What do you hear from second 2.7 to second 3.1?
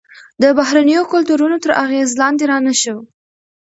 شو.